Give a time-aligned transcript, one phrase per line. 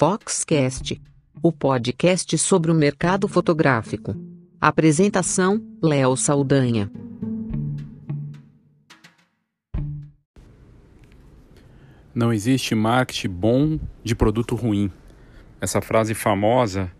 [0.00, 0.98] Foxcast,
[1.42, 4.16] o podcast sobre o mercado fotográfico.
[4.58, 6.90] Apresentação: Léo Saldanha.
[12.14, 14.90] Não existe marketing bom de produto ruim.
[15.60, 16.90] Essa frase famosa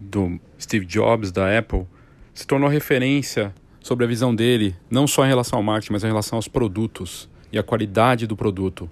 [0.00, 1.86] do Steve Jobs da Apple
[2.32, 6.06] se tornou referência sobre a visão dele, não só em relação ao marketing, mas em
[6.06, 8.90] relação aos produtos e a qualidade do produto.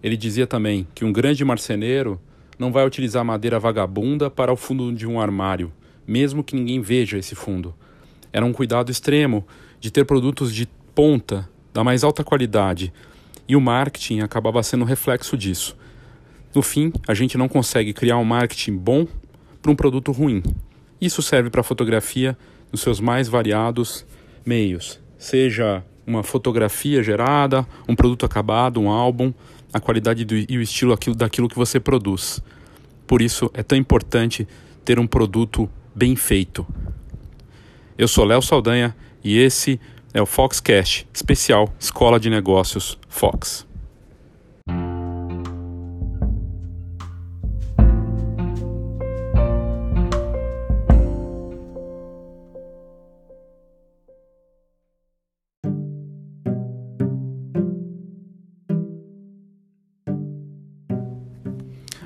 [0.00, 2.20] Ele dizia também que um grande marceneiro
[2.60, 5.72] não vai utilizar madeira vagabunda para o fundo de um armário,
[6.06, 7.74] mesmo que ninguém veja esse fundo.
[8.30, 9.46] Era um cuidado extremo
[9.80, 12.92] de ter produtos de ponta, da mais alta qualidade,
[13.48, 15.74] e o marketing acabava sendo reflexo disso.
[16.54, 19.06] No fim, a gente não consegue criar um marketing bom
[19.62, 20.42] para um produto ruim.
[21.00, 22.36] Isso serve para fotografia
[22.70, 24.04] nos seus mais variados
[24.44, 29.32] meios, seja uma fotografia gerada, um produto acabado, um álbum,
[29.72, 32.42] a qualidade do, e o estilo daquilo que você produz.
[33.06, 34.46] Por isso é tão importante
[34.84, 36.66] ter um produto bem feito.
[37.96, 39.80] Eu sou Léo Saldanha e esse
[40.12, 43.69] é o Foxcast, especial Escola de Negócios Fox.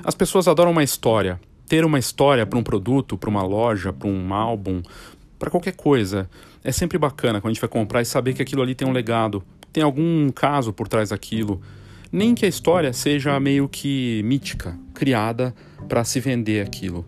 [0.05, 1.39] As pessoas adoram uma história.
[1.67, 4.83] Ter uma história para um produto, para uma loja, para um álbum,
[5.39, 6.29] para qualquer coisa.
[6.63, 8.91] É sempre bacana quando a gente vai comprar e saber que aquilo ali tem um
[8.91, 11.59] legado, tem algum caso por trás daquilo.
[12.11, 15.55] Nem que a história seja meio que mítica, criada
[15.89, 17.03] para se vender aquilo.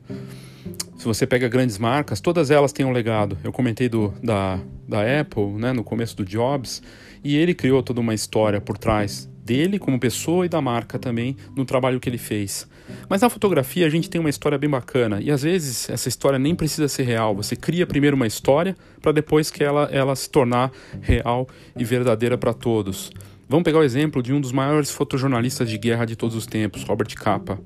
[0.98, 3.38] Se você pega grandes marcas, todas elas têm um legado.
[3.44, 6.82] Eu comentei do, da, da Apple, né, no começo do Jobs,
[7.24, 11.38] e ele criou toda uma história por trás dele como pessoa e da marca também
[11.56, 12.68] no trabalho que ele fez.
[13.10, 16.38] Mas na fotografia a gente tem uma história bem bacana e às vezes essa história
[16.38, 17.36] nem precisa ser real.
[17.36, 21.48] Você cria primeiro uma história para depois que ela, ela se tornar real
[21.78, 23.12] e verdadeira para todos.
[23.50, 26.84] Vamos pegar o exemplo de um dos maiores fotojornalistas de guerra de todos os tempos,
[26.84, 27.60] Robert Capa.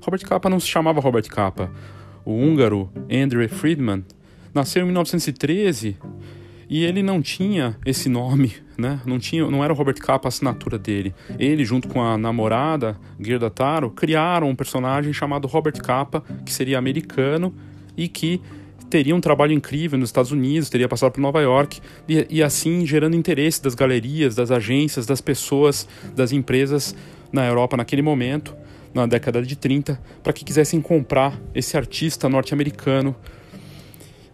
[0.00, 1.70] Robert Capa não se chamava Robert Capa.
[2.24, 4.04] O húngaro Andrew Friedman
[4.52, 5.96] nasceu em 1913
[6.72, 8.98] e ele não tinha esse nome, né?
[9.04, 11.14] Não tinha, não era o Robert Capa a assinatura dele.
[11.38, 16.78] Ele junto com a namorada Gerda Taro criaram um personagem chamado Robert Capa, que seria
[16.78, 17.54] americano
[17.94, 18.40] e que
[18.88, 21.78] teria um trabalho incrível nos Estados Unidos, teria passado por Nova York
[22.08, 26.96] e, e assim gerando interesse das galerias, das agências, das pessoas, das empresas
[27.30, 28.56] na Europa naquele momento,
[28.94, 33.14] na década de 30, para que quisessem comprar esse artista norte-americano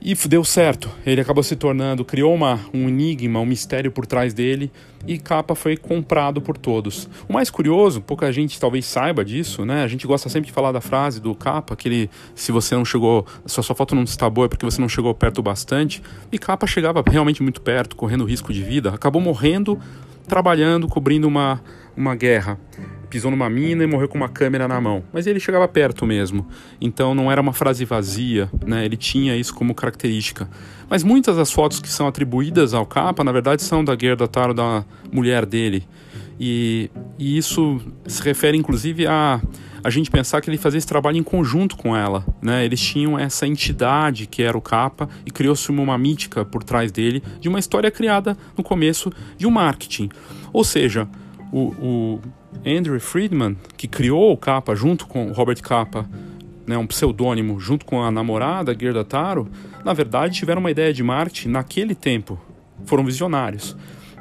[0.01, 0.91] e deu certo.
[1.05, 4.71] Ele acabou se tornando, criou uma, um enigma, um mistério por trás dele
[5.07, 7.09] e Capa foi comprado por todos.
[7.29, 9.83] O mais curioso, pouca gente talvez saiba disso, né?
[9.83, 12.85] A gente gosta sempre de falar da frase do Capa, que ele, se você não
[12.85, 16.03] chegou, se a sua foto não está boa é porque você não chegou perto bastante.
[16.31, 19.79] E Capa chegava realmente muito perto, correndo risco de vida, acabou morrendo
[20.29, 21.61] trabalhando, cobrindo uma,
[21.97, 22.59] uma guerra
[23.09, 25.03] pisou numa mina e morreu com uma câmera na mão.
[25.13, 26.47] Mas ele chegava perto mesmo.
[26.81, 28.85] Então não era uma frase vazia, né?
[28.85, 30.49] Ele tinha isso como característica.
[30.89, 34.55] Mas muitas das fotos que são atribuídas ao capa, na verdade, são da Gerda Taro,
[34.55, 35.87] da mulher dele.
[36.41, 39.41] E, e isso se refere inclusive a
[39.83, 42.65] a gente pensar que ele fazia esse trabalho em conjunto com ela, né?
[42.65, 47.23] Eles tinham essa entidade que era o capa e criou-se uma mítica por trás dele
[47.41, 50.11] de uma história criada no começo de um marketing.
[50.53, 51.09] Ou seja,
[51.53, 52.21] o, o
[52.67, 56.09] Andrew Friedman, que criou o Capa junto com Robert Capa,
[56.67, 59.49] né, um pseudônimo, junto com a namorada Gerda Taro,
[59.85, 62.39] na verdade tiveram uma ideia de marketing naquele tempo.
[62.85, 63.77] Foram visionários.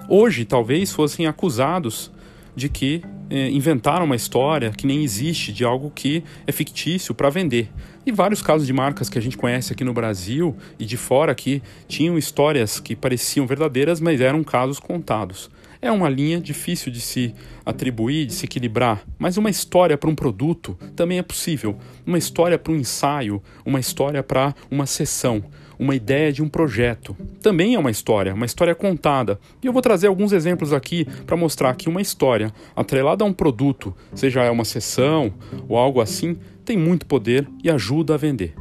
[0.10, 2.12] Hoje, talvez fossem acusados
[2.56, 7.30] de que eh, inventaram uma história que nem existe, de algo que é fictício para
[7.30, 7.70] vender.
[8.06, 11.36] E vários casos de marcas que a gente conhece aqui no Brasil e de fora
[11.36, 15.52] que tinham histórias que pareciam verdadeiras, mas eram casos contados.
[15.82, 17.34] É uma linha difícil de se
[17.66, 21.78] atribuir, de se equilibrar, mas uma história para um produto também é possível.
[22.06, 25.44] Uma história para um ensaio, uma história para uma sessão,
[25.78, 27.16] uma ideia de um projeto.
[27.42, 29.40] Também é uma história, uma história contada.
[29.62, 33.34] E eu vou trazer alguns exemplos aqui para mostrar que uma história atrelada a um
[33.34, 35.34] produto, seja uma sessão
[35.68, 38.56] ou algo assim, tem muito poder e ajuda a vender.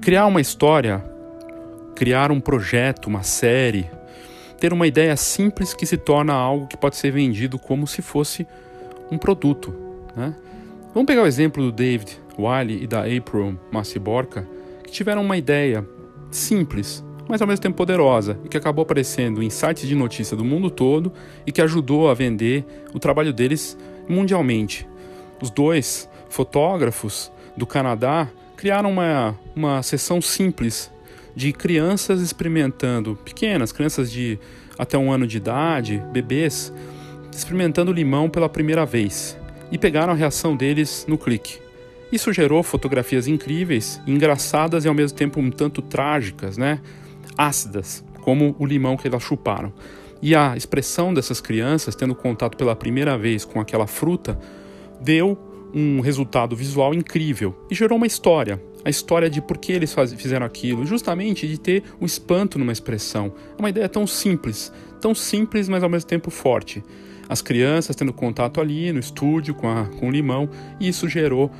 [0.00, 1.04] Criar uma história,
[1.94, 3.90] criar um projeto, uma série,
[4.58, 8.46] ter uma ideia simples que se torna algo que pode ser vendido como se fosse
[9.10, 9.74] um produto.
[10.16, 10.34] Né?
[10.94, 14.46] Vamos pegar o exemplo do David Wiley e da April Maciborka,
[14.84, 15.86] que tiveram uma ideia
[16.30, 20.44] simples, mas ao mesmo tempo poderosa, e que acabou aparecendo em sites de notícia do
[20.44, 21.12] mundo todo
[21.46, 23.76] e que ajudou a vender o trabalho deles
[24.08, 24.88] mundialmente.
[25.42, 30.90] Os dois fotógrafos do Canadá criaram uma, uma sessão simples
[31.34, 34.36] de crianças experimentando, pequenas, crianças de
[34.76, 36.72] até um ano de idade, bebês,
[37.32, 39.38] experimentando limão pela primeira vez
[39.70, 41.60] e pegaram a reação deles no clique.
[42.10, 46.80] Isso gerou fotografias incríveis, engraçadas e ao mesmo tempo um tanto trágicas, né?
[47.36, 49.72] Ácidas, como o limão que elas chuparam.
[50.20, 54.36] E a expressão dessas crianças, tendo contato pela primeira vez com aquela fruta,
[55.00, 55.38] deu
[55.74, 58.62] um resultado visual incrível e gerou uma história.
[58.84, 62.58] A história de por que eles faz, fizeram aquilo, justamente de ter o um espanto
[62.58, 63.32] numa expressão.
[63.56, 66.82] É uma ideia tão simples, tão simples, mas ao mesmo tempo forte.
[67.28, 70.48] As crianças tendo contato ali no estúdio com, a, com o limão,
[70.80, 71.50] e isso gerou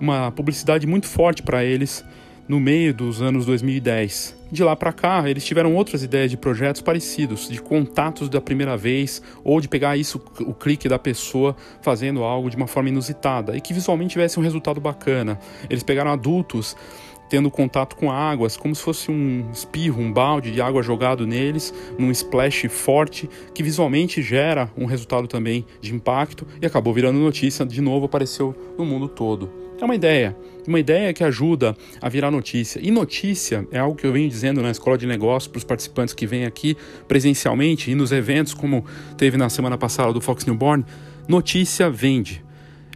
[0.00, 2.04] uma publicidade muito forte para eles
[2.52, 4.36] no meio dos anos 2010.
[4.52, 8.76] De lá para cá, eles tiveram outras ideias de projetos parecidos, de contatos da primeira
[8.76, 13.56] vez, ou de pegar isso, o clique da pessoa fazendo algo de uma forma inusitada
[13.56, 15.40] e que visualmente tivesse um resultado bacana.
[15.70, 16.76] Eles pegaram adultos
[17.30, 21.72] tendo contato com águas, como se fosse um espirro, um balde de água jogado neles,
[21.98, 27.64] num splash forte, que visualmente gera um resultado também de impacto e acabou virando notícia,
[27.64, 29.71] de novo apareceu no mundo todo.
[29.82, 32.78] É uma ideia, uma ideia que ajuda a virar notícia.
[32.80, 36.14] E notícia é algo que eu venho dizendo na escola de negócios para os participantes
[36.14, 36.76] que vêm aqui
[37.08, 38.86] presencialmente e nos eventos, como
[39.18, 40.84] teve na semana passada do Fox Newborn.
[41.26, 42.44] Notícia vende.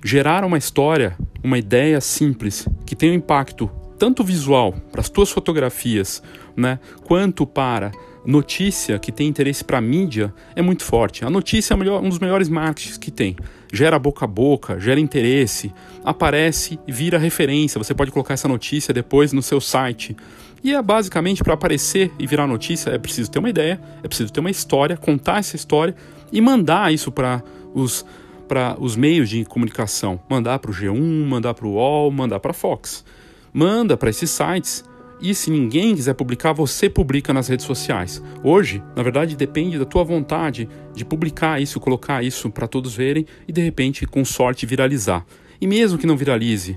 [0.05, 3.69] Gerar uma história, uma ideia simples, que tem um impacto
[3.99, 6.23] tanto visual para as tuas fotografias,
[6.57, 7.91] né, quanto para
[8.27, 11.25] notícia que tem interesse para mídia é muito forte.
[11.25, 13.37] A notícia é um dos melhores marketings que tem.
[13.73, 15.73] Gera boca a boca, gera interesse,
[16.05, 17.79] aparece e vira referência.
[17.79, 20.17] Você pode colocar essa notícia depois no seu site.
[20.63, 24.33] E é basicamente para aparecer e virar notícia é preciso ter uma ideia, é preciso
[24.33, 25.95] ter uma história, contar essa história
[26.33, 27.43] e mandar isso para
[27.73, 28.05] os
[28.49, 32.53] para os meios de comunicação, mandar para o G1, mandar para o UOL, mandar para
[32.53, 33.05] a Fox.
[33.53, 34.85] Manda para esses sites
[35.21, 38.23] e se ninguém quiser publicar, você publica nas redes sociais.
[38.43, 43.27] Hoje, na verdade, depende da tua vontade de publicar isso, colocar isso para todos verem
[43.49, 45.25] e de repente, com sorte, viralizar.
[45.61, 46.77] E mesmo que não viralize,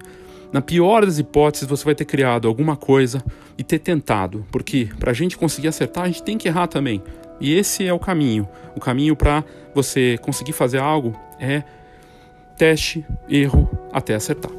[0.51, 3.23] na pior das hipóteses, você vai ter criado alguma coisa
[3.57, 7.03] e ter tentado, porque para a gente conseguir acertar, a gente tem que errar também.
[7.39, 8.47] E esse é o caminho.
[8.75, 9.43] O caminho para
[9.73, 11.63] você conseguir fazer algo é
[12.57, 14.58] teste, erro até acertar.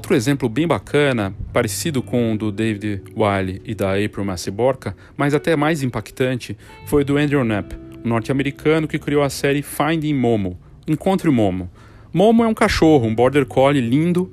[0.00, 5.34] Outro exemplo bem bacana, parecido com o do David Wiley e da April Maciborca, mas
[5.34, 6.56] até mais impactante,
[6.86, 10.58] foi do Andrew Knapp, um norte-americano que criou a série Finding Momo,
[10.88, 11.70] Encontre Momo.
[12.14, 14.32] Momo é um cachorro, um border collie lindo,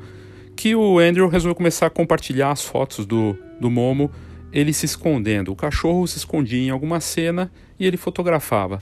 [0.55, 4.09] que o Andrew resolveu começar a compartilhar as fotos do, do Momo,
[4.53, 5.51] ele se escondendo.
[5.51, 8.81] O cachorro se escondia em alguma cena e ele fotografava.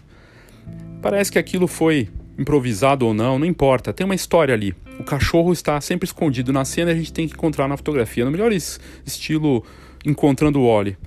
[1.02, 4.76] Parece que aquilo foi improvisado ou não, não importa, tem uma história ali.
[5.00, 8.24] O cachorro está sempre escondido na cena e a gente tem que encontrar na fotografia,
[8.26, 9.64] no melhor estilo
[10.06, 10.98] encontrando o Oli.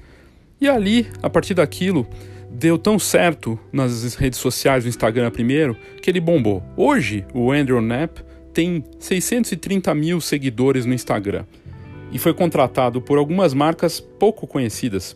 [0.60, 2.06] E ali, a partir daquilo,
[2.50, 6.62] deu tão certo nas redes sociais, no Instagram primeiro, que ele bombou.
[6.76, 8.22] Hoje, o Andrew Knapp
[8.52, 11.44] tem 630 mil seguidores no Instagram
[12.10, 15.14] e foi contratado por algumas marcas pouco conhecidas.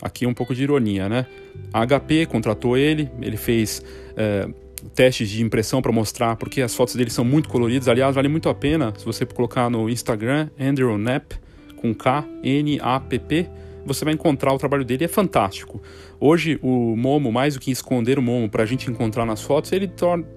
[0.00, 1.26] Aqui um pouco de ironia, né?
[1.72, 3.82] A HP contratou ele, ele fez.
[4.16, 4.48] É,
[4.94, 7.88] testes de impressão para mostrar, porque as fotos dele são muito coloridas.
[7.88, 11.36] Aliás, vale muito a pena se você colocar no Instagram Andrew Knapp
[11.76, 13.46] com K N A P P,
[13.86, 15.80] você vai encontrar o trabalho dele, é fantástico.
[16.20, 19.72] Hoje o Momo, mais do que esconder o Momo para a gente encontrar nas fotos,
[19.72, 19.90] ele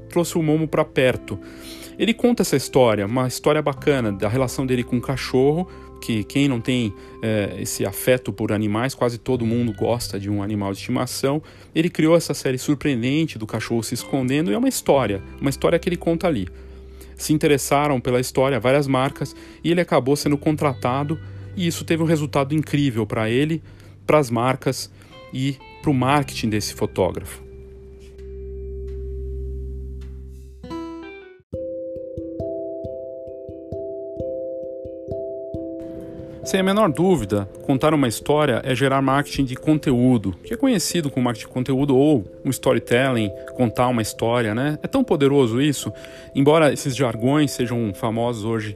[0.10, 1.39] trouxe o Momo para perto.
[2.00, 5.67] Ele conta essa história, uma história bacana da relação dele com o cachorro,
[6.01, 10.41] que quem não tem é, esse afeto por animais, quase todo mundo gosta de um
[10.41, 11.41] animal de estimação.
[11.74, 15.79] Ele criou essa série surpreendente do cachorro se escondendo e é uma história, uma história
[15.79, 16.50] que ele conta ali.
[17.15, 21.20] Se interessaram pela história várias marcas e ele acabou sendo contratado
[21.55, 23.62] e isso teve um resultado incrível para ele,
[24.05, 24.91] para as marcas
[25.31, 27.50] e para o marketing desse fotógrafo.
[36.51, 41.10] Sem a menor dúvida, contar uma história é gerar marketing de conteúdo, que é conhecido
[41.10, 44.77] como marketing de conteúdo ou um storytelling, contar uma história, né?
[44.84, 45.93] É tão poderoso isso,
[46.36, 48.75] embora esses jargões sejam famosos hoje,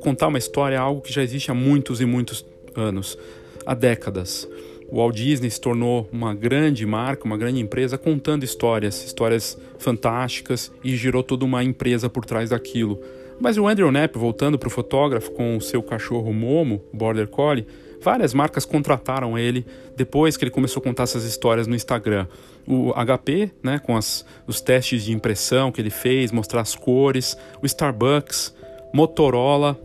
[0.00, 2.42] contar uma história é algo que já existe há muitos e muitos
[2.74, 3.18] anos,
[3.66, 4.48] há décadas.
[4.88, 10.72] o Walt Disney se tornou uma grande marca, uma grande empresa contando histórias, histórias fantásticas
[10.82, 12.98] e girou toda uma empresa por trás daquilo.
[13.40, 17.66] Mas o Andrew Knapp, voltando para o fotógrafo com o seu cachorro Momo, Border Collie,
[18.00, 22.26] várias marcas contrataram ele depois que ele começou a contar essas histórias no Instagram.
[22.66, 27.36] O HP, né, com as, os testes de impressão que ele fez, mostrar as cores,
[27.62, 28.54] o Starbucks,
[28.92, 29.78] Motorola,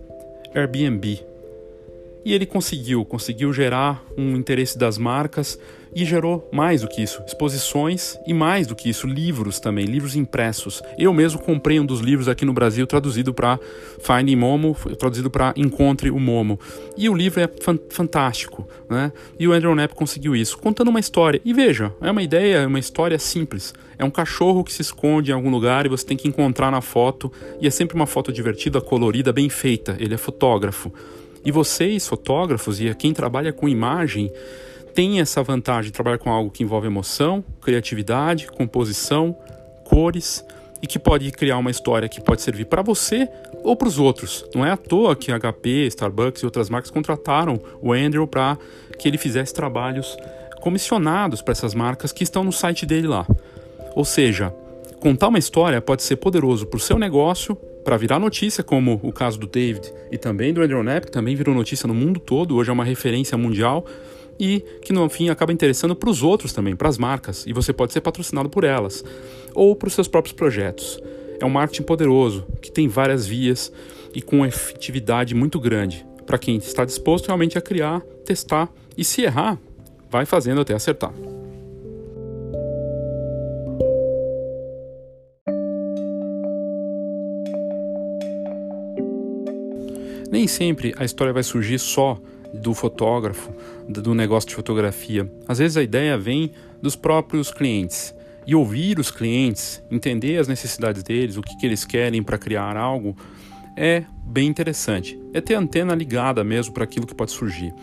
[0.54, 1.26] Airbnb.
[2.26, 5.58] E ele conseguiu, conseguiu gerar um interesse das marcas
[5.96, 10.16] e gerou mais do que isso, exposições e mais do que isso, livros também, livros
[10.16, 10.82] impressos.
[10.98, 13.60] Eu mesmo comprei um dos livros aqui no Brasil traduzido para
[14.00, 16.60] Finding Momo, traduzido para Encontre o Momo.
[16.98, 17.50] E o livro é
[17.90, 19.12] fantástico, né?
[19.38, 21.42] E o Andrew Knapp conseguiu isso, contando uma história.
[21.44, 23.74] E veja, é uma ideia, é uma história simples.
[23.98, 26.82] É um cachorro que se esconde em algum lugar e você tem que encontrar na
[26.82, 29.98] foto, e é sempre uma foto divertida, colorida, bem feita.
[30.00, 30.94] Ele é fotógrafo.
[31.44, 34.32] E vocês, fotógrafos, e quem trabalha com imagem,
[34.94, 39.36] tem essa vantagem de trabalhar com algo que envolve emoção, criatividade, composição,
[39.86, 40.46] cores
[40.82, 43.28] e que pode criar uma história que pode servir para você
[43.64, 44.46] ou para os outros.
[44.56, 48.58] Não é à toa que HP, Starbucks e outras marcas contrataram o Andrew para
[48.98, 50.18] que ele fizesse trabalhos
[50.62, 53.26] comissionados para essas marcas que estão no site dele lá.
[53.96, 54.54] Ou seja,
[55.00, 59.12] contar uma história pode ser poderoso para o seu negócio, para virar notícia, como o
[59.12, 62.56] caso do David e também do Andrew Knapp, que também virou notícia no mundo todo,
[62.56, 63.86] hoje é uma referência mundial
[64.40, 67.74] e que no fim acaba interessando para os outros também, para as marcas, e você
[67.74, 69.04] pode ser patrocinado por elas
[69.54, 71.00] ou para os seus próprios projetos.
[71.40, 73.72] É um marketing poderoso que tem várias vias
[74.14, 79.24] e com efetividade muito grande para quem está disposto realmente a criar, testar e se
[79.24, 79.58] errar,
[80.12, 81.12] vai fazendo até acertar.
[90.32, 92.20] Nem sempre a história vai surgir só
[92.54, 93.52] do fotógrafo,
[93.90, 95.30] do negócio de fotografia.
[95.48, 98.14] Às vezes a ideia vem dos próprios clientes.
[98.46, 102.78] E ouvir os clientes, entender as necessidades deles, o que, que eles querem para criar
[102.78, 103.16] algo,
[103.76, 105.20] é bem interessante.
[105.34, 107.74] É ter a antena ligada mesmo para aquilo que pode surgir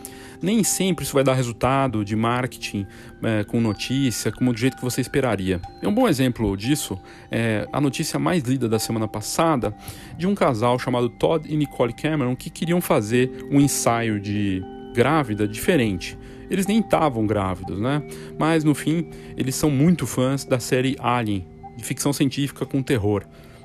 [0.43, 2.87] nem sempre isso vai dar resultado de marketing
[3.23, 5.61] é, com notícia, como do jeito que você esperaria.
[5.83, 6.99] Um bom exemplo disso
[7.31, 9.75] é a notícia mais lida da semana passada
[10.17, 14.63] de um casal chamado Todd e Nicole Cameron que queriam fazer um ensaio de
[14.97, 16.19] grávida diferente.
[16.50, 18.03] Eles nem estavam grávidos, né?
[18.38, 23.25] Mas no fim, eles são muito fãs da série Alien, de ficção científica com terror.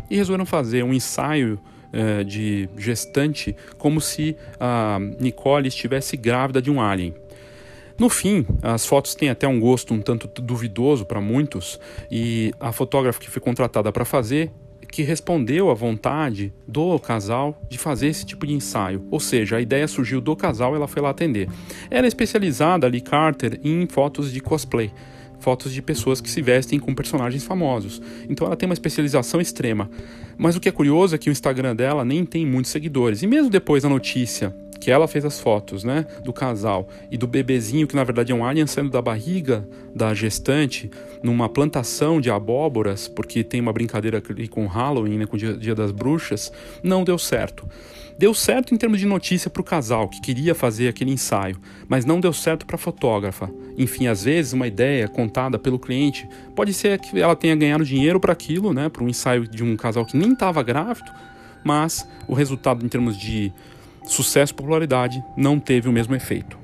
[0.09, 1.57] E resolveram fazer um ensaio
[1.93, 7.13] eh, de gestante como se a Nicole estivesse grávida de um alien.
[7.97, 12.71] No fim, as fotos têm até um gosto um tanto duvidoso para muitos, e a
[12.71, 14.51] fotógrafa que foi contratada para fazer
[14.91, 19.07] que respondeu à vontade do casal de fazer esse tipo de ensaio.
[19.09, 21.47] Ou seja, a ideia surgiu do casal, ela foi lá atender.
[21.89, 24.91] Ela é especializada, ali Carter, em fotos de cosplay
[25.39, 27.99] fotos de pessoas que se vestem com personagens famosos.
[28.29, 29.89] Então ela tem uma especialização extrema.
[30.37, 33.23] Mas o que é curioso é que o Instagram dela nem tem muitos seguidores.
[33.23, 37.27] E mesmo depois da notícia que ela fez as fotos, né, do casal e do
[37.27, 40.89] bebezinho que na verdade é um alien saindo da barriga da gestante
[41.21, 45.75] numa plantação de abóboras, porque tem uma brincadeira com Halloween, né, com o dia, dia
[45.75, 46.51] das bruxas,
[46.83, 47.69] não deu certo.
[48.17, 51.57] Deu certo em termos de notícia para o casal que queria fazer aquele ensaio,
[51.87, 53.49] mas não deu certo para a fotógrafa.
[53.77, 58.19] Enfim, às vezes uma ideia contada pelo cliente pode ser que ela tenha ganhado dinheiro
[58.19, 61.11] para aquilo, né, para um ensaio de um casal que nem estava grávido,
[61.63, 63.51] mas o resultado em termos de
[64.05, 66.60] sucesso e popularidade não teve o mesmo efeito.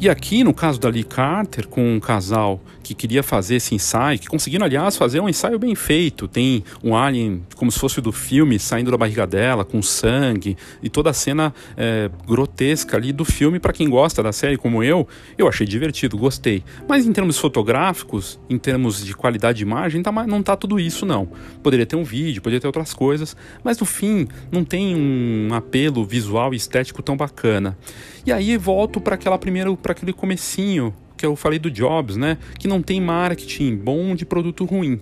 [0.00, 4.18] E aqui, no caso da Lee Carter, com um casal que queria fazer esse ensaio,
[4.18, 6.26] que conseguiram, aliás, fazer um ensaio bem feito.
[6.26, 10.88] Tem um alien, como se fosse do filme, saindo da barriga dela, com sangue, e
[10.88, 15.06] toda a cena é, grotesca ali do filme, para quem gosta da série como eu,
[15.36, 16.64] eu achei divertido, gostei.
[16.88, 21.04] Mas em termos fotográficos, em termos de qualidade de imagem, tá, não tá tudo isso,
[21.04, 21.28] não.
[21.62, 26.06] Poderia ter um vídeo, poderia ter outras coisas, mas no fim, não tem um apelo
[26.06, 27.76] visual e estético tão bacana.
[28.24, 32.38] E aí volto para aquela primeira, para aquele comecinho que eu falei do Jobs, né?
[32.58, 35.00] Que não tem marketing bom de produto ruim.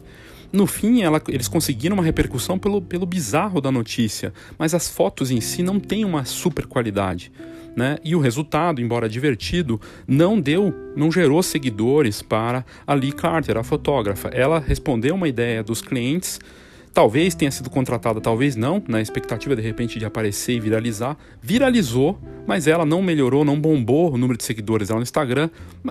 [0.51, 5.31] No fim, ela, eles conseguiram uma repercussão pelo, pelo bizarro da notícia, mas as fotos
[5.31, 7.31] em si não têm uma super qualidade.
[7.77, 7.99] Né?
[8.03, 13.63] E o resultado, embora divertido, não deu, não gerou seguidores para a Lee Carter, a
[13.63, 14.29] fotógrafa.
[14.29, 16.41] Ela respondeu uma ideia dos clientes
[16.93, 21.17] Talvez tenha sido contratada, talvez não, na expectativa de repente de aparecer e viralizar.
[21.41, 25.51] Viralizou, mas ela não melhorou, não bombou o número de seguidores dela no Instagram.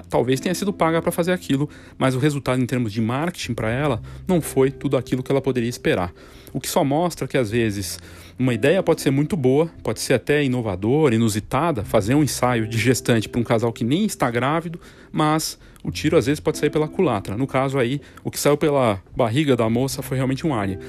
[0.09, 3.69] Talvez tenha sido paga para fazer aquilo, mas o resultado em termos de marketing para
[3.69, 6.13] ela não foi tudo aquilo que ela poderia esperar.
[6.53, 7.99] O que só mostra que às vezes
[8.39, 12.77] uma ideia pode ser muito boa, pode ser até inovadora, inusitada, fazer um ensaio de
[12.77, 14.79] gestante para um casal que nem está grávido,
[15.11, 17.37] mas o tiro às vezes pode sair pela culatra.
[17.37, 20.79] No caso aí, o que saiu pela barriga da moça foi realmente um alien.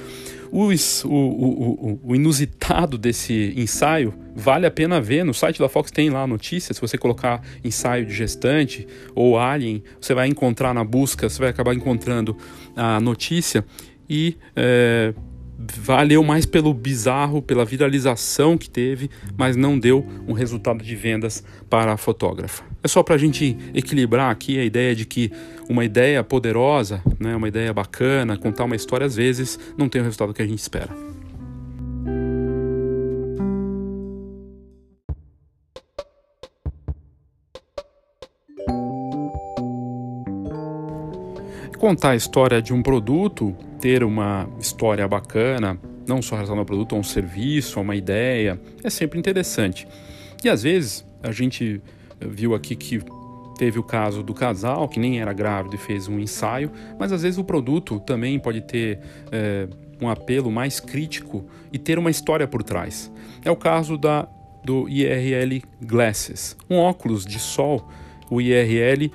[0.51, 0.73] O,
[1.05, 5.25] o, o, inusitado desse ensaio vale a pena ver.
[5.25, 6.75] No site da Fox tem lá a notícia.
[6.75, 11.51] Se você colocar ensaio de gestante ou alien, você vai encontrar na busca, você vai
[11.51, 12.37] acabar encontrando
[12.75, 13.65] a notícia.
[14.11, 15.15] E é,
[15.59, 21.43] valeu mais pelo bizarro, pela viralização que teve, mas não deu um resultado de vendas
[21.69, 22.63] para a fotógrafa.
[22.83, 25.33] É só para a gente equilibrar aqui a ideia de que
[25.69, 30.05] uma ideia poderosa, né, uma ideia bacana, contar uma história às vezes não tem o
[30.05, 31.18] resultado que a gente espera.
[41.79, 46.97] Contar a história de um produto ter uma história bacana, não só relacionada ao produto,
[46.97, 49.87] a um serviço, a uma ideia, é sempre interessante.
[50.43, 51.81] E às vezes a gente
[52.21, 53.01] viu aqui que
[53.57, 57.23] teve o caso do casal que nem era grávido e fez um ensaio, mas às
[57.23, 58.99] vezes o produto também pode ter
[59.31, 59.69] é,
[60.01, 63.09] um apelo mais crítico e ter uma história por trás.
[63.45, 64.29] É o caso da,
[64.65, 67.89] do IRL Glasses, um óculos de sol,
[68.29, 69.13] o IRL,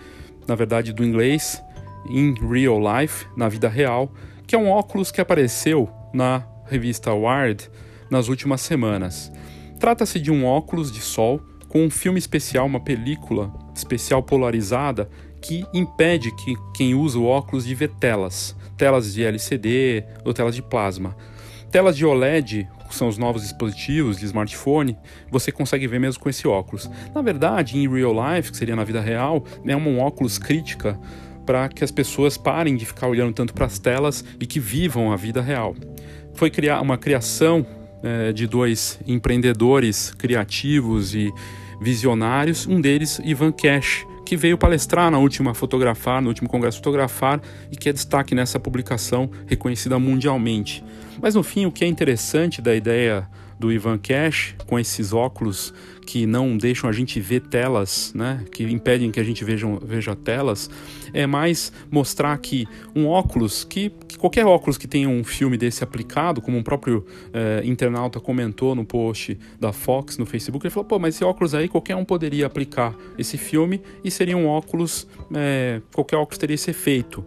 [0.48, 1.62] na verdade do inglês,
[2.10, 4.12] in real life, na vida real,
[4.45, 7.69] que é um óculos que apareceu na revista Wired
[8.10, 9.31] nas últimas semanas.
[9.79, 15.10] Trata-se de um óculos de sol com um filme especial, uma película especial polarizada
[15.41, 20.55] que impede que quem usa o óculos de ver telas, telas de LCD ou telas
[20.55, 21.17] de plasma.
[21.72, 24.98] Telas de OLED, são os novos dispositivos de smartphone,
[25.31, 26.89] você consegue ver mesmo com esse óculos.
[27.13, 31.00] Na verdade, em real life, que seria na vida real, é um óculos crítica
[31.45, 35.12] para que as pessoas parem de ficar olhando tanto para as telas e que vivam
[35.12, 35.75] a vida real.
[36.33, 37.65] Foi criar uma criação
[38.03, 41.32] é, de dois empreendedores criativos e
[41.82, 47.41] visionários, um deles Ivan Cash, que veio palestrar na última Fotografar, no último Congresso Fotografar
[47.71, 50.84] e que é destaque nessa publicação reconhecida mundialmente.
[51.21, 53.27] Mas no fim, o que é interessante da ideia
[53.63, 55.73] do Ivan Cash, com esses óculos
[56.06, 60.13] que não deixam a gente ver telas, né, que impedem que a gente veja, veja
[60.13, 60.69] telas,
[61.13, 65.82] é mais mostrar que um óculos, que, que qualquer óculos que tenha um filme desse
[65.82, 70.86] aplicado, como um próprio é, internauta comentou no post da Fox no Facebook, ele falou:
[70.86, 75.08] pô, mas esse óculos aí qualquer um poderia aplicar esse filme e seria um óculos,
[75.34, 77.23] é, qualquer óculos teria esse efeito.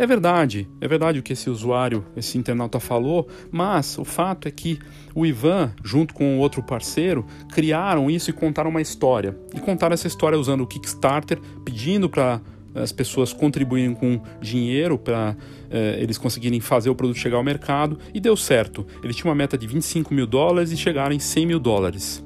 [0.00, 4.50] É verdade, é verdade o que esse usuário, esse internauta falou, mas o fato é
[4.50, 4.78] que
[5.14, 9.38] o Ivan, junto com outro parceiro, criaram isso e contaram uma história.
[9.54, 12.40] E contaram essa história usando o Kickstarter, pedindo para
[12.74, 15.36] as pessoas contribuírem com dinheiro para
[15.70, 18.86] eh, eles conseguirem fazer o produto chegar ao mercado e deu certo.
[19.04, 22.24] Eles tinham uma meta de 25 mil dólares e chegaram em 100 mil dólares.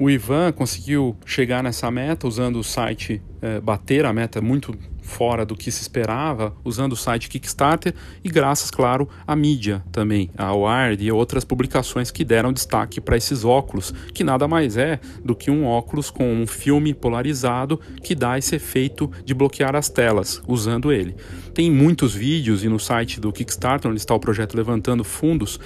[0.00, 4.74] O Ivan conseguiu chegar nessa meta usando o site, é, bater a meta muito
[5.10, 7.92] fora do que se esperava, usando o site Kickstarter
[8.24, 13.16] e graças, claro, à mídia também, a Wired e outras publicações que deram destaque para
[13.16, 18.14] esses óculos, que nada mais é do que um óculos com um filme polarizado que
[18.14, 21.16] dá esse efeito de bloquear as telas usando ele.
[21.52, 25.58] Tem muitos vídeos e no site do Kickstarter, onde está o projeto levantando fundos,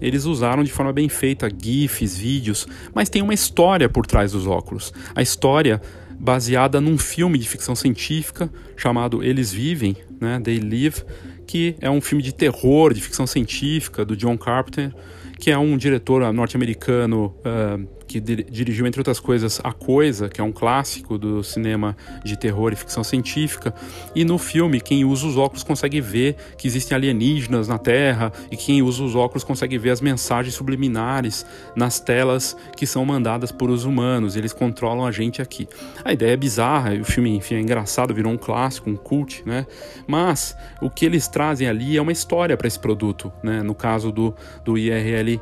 [0.00, 4.46] eles usaram de forma bem feita GIFs, vídeos, mas tem uma história por trás dos
[4.46, 4.92] óculos.
[5.14, 5.82] A história
[6.22, 11.02] baseada num filme de ficção científica chamado Eles Vivem, né, They Live,
[11.48, 14.94] que é um filme de terror, de ficção científica do John Carpenter,
[15.40, 20.44] que é um diretor norte-americano uh, que dirigiu, entre outras coisas, A Coisa, que é
[20.44, 23.74] um clássico do cinema de terror e ficção científica.
[24.14, 28.56] E no filme, quem usa os óculos consegue ver que existem alienígenas na Terra, e
[28.56, 33.70] quem usa os óculos consegue ver as mensagens subliminares nas telas que são mandadas por
[33.70, 34.36] os humanos.
[34.36, 35.66] Eles controlam a gente aqui.
[36.04, 39.66] A ideia é bizarra, o filme, enfim, é engraçado, virou um clássico, um cult, né?
[40.06, 43.62] Mas o que eles trazem ali é uma história para esse produto, né?
[43.62, 45.40] No caso do, do IRL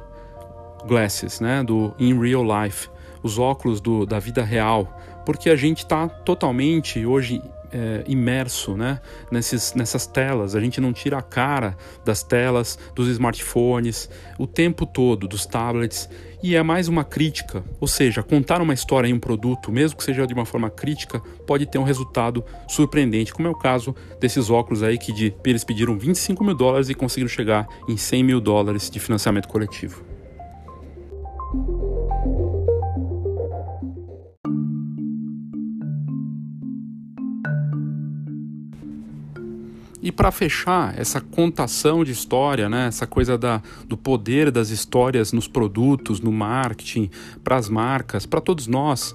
[0.80, 2.88] glasses, né, do in real life,
[3.22, 9.00] os óculos do, da vida real, porque a gente está totalmente hoje é, imerso né,
[9.30, 10.54] nesses, nessas telas.
[10.54, 16.08] A gente não tira a cara das telas, dos smartphones, o tempo todo, dos tablets.
[16.42, 20.04] E é mais uma crítica, ou seja, contar uma história em um produto, mesmo que
[20.04, 24.48] seja de uma forma crítica, pode ter um resultado surpreendente, como é o caso desses
[24.48, 28.40] óculos aí que de, eles pediram 25 mil dólares e conseguiram chegar em 100 mil
[28.40, 30.09] dólares de financiamento coletivo.
[40.02, 45.32] E para fechar essa contação de história, né, essa coisa da, do poder das histórias
[45.32, 47.10] nos produtos, no marketing,
[47.44, 49.14] para as marcas, para todos nós,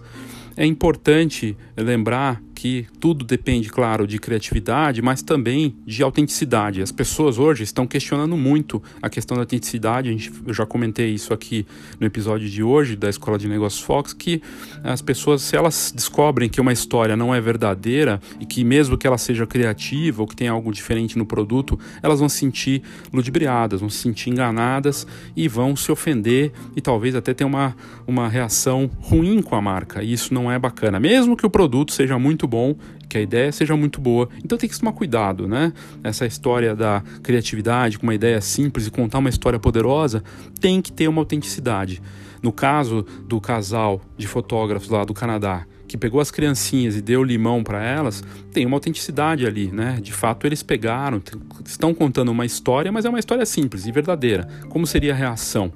[0.56, 6.81] é importante lembrar que tudo depende, claro, de criatividade, mas também de autenticidade.
[6.81, 10.09] As pessoas hoje estão questionando muito a questão da autenticidade.
[10.09, 11.67] A gente, eu já comentei isso aqui
[11.99, 14.41] no episódio de hoje da Escola de Negócios Fox, que
[14.83, 19.05] as pessoas, se elas descobrem que uma história não é verdadeira e que mesmo que
[19.05, 23.81] ela seja criativa ou que tenha algo diferente no produto, elas vão se sentir ludibriadas,
[23.81, 27.75] vão se sentir enganadas e vão se ofender e talvez até ter uma,
[28.07, 30.01] uma reação ruim com a marca.
[30.01, 30.99] E isso não é bacana.
[30.99, 32.75] Mesmo que o produto seja muito muito bom,
[33.10, 34.29] que a ideia seja muito boa.
[34.43, 35.73] Então tem que tomar cuidado, né?
[36.03, 40.23] Essa história da criatividade, com uma ideia simples e contar uma história poderosa,
[40.60, 42.01] tem que ter uma autenticidade.
[42.41, 47.23] No caso do casal de fotógrafos lá do Canadá, que pegou as criancinhas e deu
[47.23, 49.99] limão para elas, tem uma autenticidade ali, né?
[50.01, 51.21] De fato, eles pegaram,
[51.65, 54.47] estão contando uma história, mas é uma história simples e verdadeira.
[54.69, 55.71] Como seria a reação?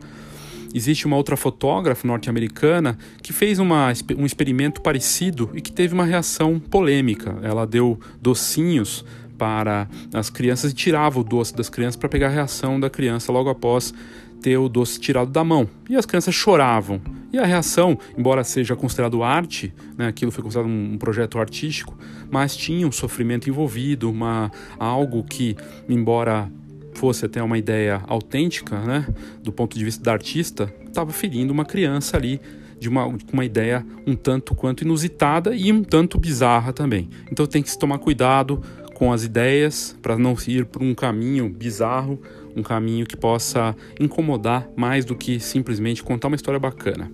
[0.74, 6.06] Existe uma outra fotógrafa norte-americana que fez uma, um experimento parecido e que teve uma
[6.06, 7.38] reação polêmica.
[7.42, 9.04] Ela deu docinhos
[9.38, 13.32] para as crianças e tirava o doce das crianças para pegar a reação da criança
[13.32, 13.94] logo após
[14.42, 15.68] ter o doce tirado da mão.
[15.90, 17.02] E as crianças choravam.
[17.32, 21.98] E a reação, embora seja considerado arte, né, aquilo foi considerado um projeto artístico,
[22.30, 25.56] mas tinha um sofrimento envolvido, uma, algo que,
[25.88, 26.52] embora
[27.00, 29.08] fosse até uma ideia autêntica, né,
[29.42, 32.42] do ponto de vista da artista, estava ferindo uma criança ali
[32.78, 37.10] de uma, uma ideia um tanto quanto inusitada e um tanto bizarra também.
[37.32, 38.62] Então tem que se tomar cuidado
[38.94, 42.20] com as ideias para não ir por um caminho bizarro,
[42.54, 47.10] um caminho que possa incomodar mais do que simplesmente contar uma história bacana.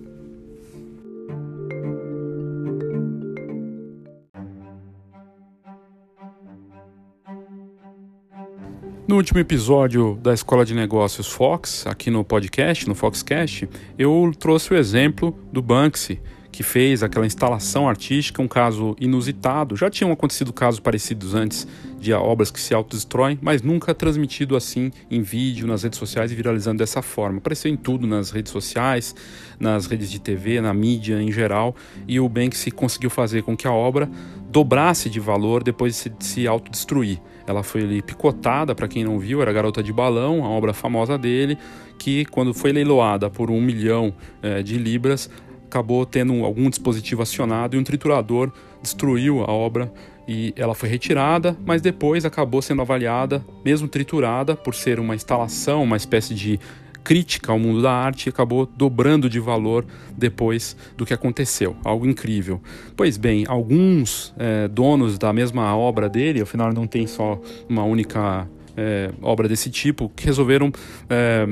[9.08, 14.72] No último episódio da Escola de Negócios Fox, aqui no podcast, no Foxcast, eu trouxe
[14.72, 19.76] o exemplo do Banksy, que fez aquela instalação artística, um caso inusitado.
[19.76, 21.68] Já tinham acontecido casos parecidos antes
[22.00, 26.34] de obras que se autodestroem, mas nunca transmitido assim em vídeo, nas redes sociais e
[26.34, 27.38] viralizando dessa forma.
[27.38, 29.14] Apareceu em tudo nas redes sociais,
[29.60, 31.76] nas redes de TV, na mídia em geral,
[32.08, 34.10] e o Banksy conseguiu fazer com que a obra
[34.50, 37.20] dobrasse de valor depois de se, de se autodestruir.
[37.46, 41.16] Ela foi ali picotada, para quem não viu, era Garota de Balão, a obra famosa
[41.16, 41.56] dele,
[41.98, 45.30] que quando foi leiloada por um milhão é, de libras,
[45.64, 49.92] acabou tendo algum dispositivo acionado e um triturador destruiu a obra
[50.28, 55.84] e ela foi retirada, mas depois acabou sendo avaliada, mesmo triturada, por ser uma instalação,
[55.84, 56.58] uma espécie de
[57.06, 59.86] crítica ao mundo da arte acabou dobrando de valor
[60.18, 61.76] depois do que aconteceu.
[61.84, 62.60] Algo incrível.
[62.96, 68.48] Pois bem, alguns é, donos da mesma obra dele, afinal não tem só uma única
[68.76, 70.72] é, obra desse tipo, que resolveram
[71.08, 71.46] é,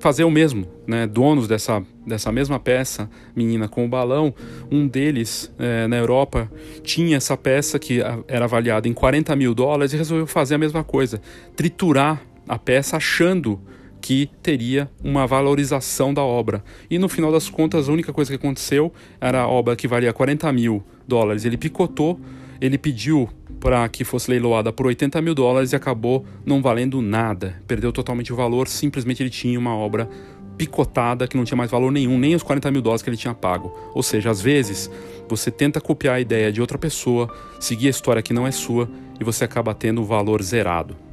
[0.00, 1.06] fazer o mesmo, né?
[1.06, 4.34] Donos dessa, dessa mesma peça, Menina com o Balão,
[4.72, 6.50] um deles é, na Europa
[6.82, 10.82] tinha essa peça que era avaliada em 40 mil dólares e resolveu fazer a mesma
[10.82, 11.22] coisa,
[11.54, 13.60] triturar a peça achando
[14.00, 16.64] que teria uma valorização da obra.
[16.90, 20.12] E no final das contas, a única coisa que aconteceu era a obra que valia
[20.12, 21.44] 40 mil dólares.
[21.44, 22.18] Ele picotou,
[22.60, 23.28] ele pediu
[23.60, 27.60] para que fosse leiloada por 80 mil dólares e acabou não valendo nada.
[27.66, 30.08] Perdeu totalmente o valor, simplesmente ele tinha uma obra
[30.56, 33.34] picotada que não tinha mais valor nenhum, nem os 40 mil dólares que ele tinha
[33.34, 33.74] pago.
[33.94, 34.90] Ou seja, às vezes
[35.28, 38.88] você tenta copiar a ideia de outra pessoa, seguir a história que não é sua
[39.18, 41.09] e você acaba tendo o valor zerado.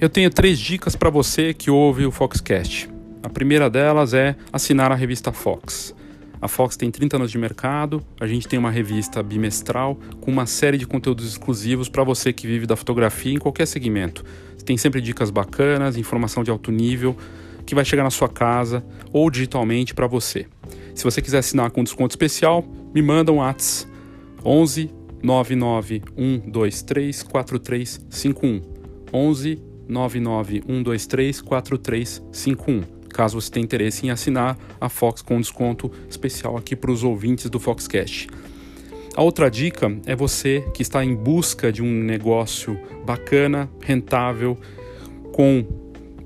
[0.00, 2.88] Eu tenho três dicas para você que ouve o Foxcast.
[3.22, 5.94] A primeira delas é assinar a revista Fox.
[6.40, 10.46] A Fox tem 30 anos de mercado, a gente tem uma revista bimestral com uma
[10.46, 14.24] série de conteúdos exclusivos para você que vive da fotografia em qualquer segmento.
[14.64, 17.14] Tem sempre dicas bacanas, informação de alto nível
[17.66, 18.82] que vai chegar na sua casa
[19.12, 20.46] ou digitalmente para você.
[20.94, 23.92] Se você quiser assinar com desconto especial, me manda um WhatsApp
[24.42, 24.90] 11
[25.22, 28.62] 99 123 4351
[29.12, 36.90] 11 991234351, caso você tenha interesse em assinar a Fox com desconto especial aqui para
[36.90, 38.28] os ouvintes do Foxcast.
[39.16, 44.56] A outra dica é você que está em busca de um negócio bacana, rentável,
[45.32, 45.66] com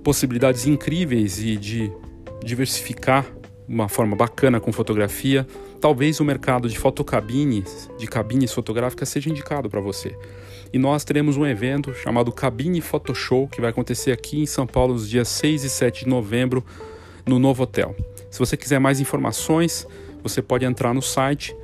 [0.04, 1.90] possibilidades incríveis e de
[2.44, 3.26] diversificar
[3.66, 5.46] uma forma bacana com fotografia,
[5.80, 10.14] talvez o mercado de fotocabines, de cabines fotográficas, seja indicado para você.
[10.74, 14.94] E nós teremos um evento chamado Cabine Photoshow, que vai acontecer aqui em São Paulo
[14.94, 16.64] nos dias 6 e 7 de novembro,
[17.24, 17.94] no Novo Hotel.
[18.28, 19.86] Se você quiser mais informações,
[20.20, 21.56] você pode entrar no site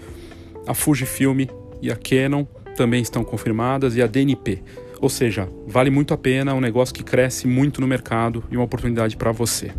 [0.67, 1.47] A Fujifilm
[1.81, 2.45] e a Canon
[2.75, 4.61] também estão confirmadas e a DNP.
[5.01, 8.55] Ou seja, vale muito a pena, é um negócio que cresce muito no mercado e
[8.57, 9.71] uma oportunidade para você.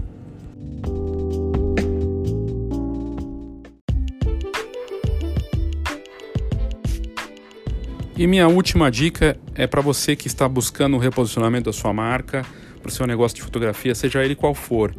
[8.17, 12.45] E minha última dica é para você que está buscando o reposicionamento da sua marca,
[12.83, 14.95] para o seu negócio de fotografia, seja ele qual for.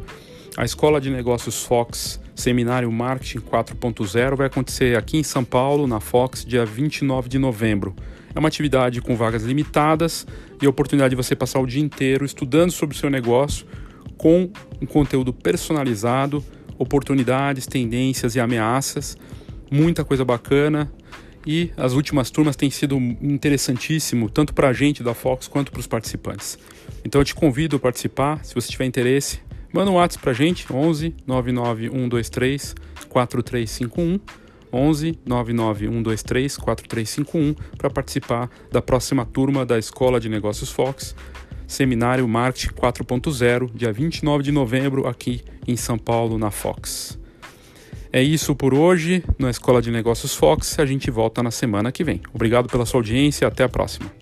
[0.56, 6.00] A Escola de Negócios Fox Seminário Marketing 4.0 vai acontecer aqui em São Paulo, na
[6.00, 7.94] Fox, dia 29 de novembro.
[8.34, 10.26] É uma atividade com vagas limitadas
[10.60, 13.66] e a oportunidade de você passar o dia inteiro estudando sobre o seu negócio
[14.16, 16.44] com um conteúdo personalizado,
[16.78, 19.16] oportunidades, tendências e ameaças.
[19.70, 20.92] Muita coisa bacana.
[21.44, 25.80] E as últimas turmas têm sido interessantíssimo, tanto para a gente da Fox quanto para
[25.80, 26.56] os participantes.
[27.04, 29.40] Então eu te convido a participar, se você tiver interesse,
[29.72, 32.76] manda um WhatsApp para a gente, 11 99123
[33.08, 34.20] 4351
[34.72, 41.14] 11 99123 4351 para participar da próxima turma da Escola de Negócios Fox,
[41.66, 47.18] Seminário Marketing 4.0, dia 29 de novembro, aqui em São Paulo, na Fox.
[48.12, 50.78] É isso por hoje na Escola de Negócios Fox.
[50.78, 52.20] A gente volta na semana que vem.
[52.34, 53.48] Obrigado pela sua audiência.
[53.48, 54.21] Até a próxima.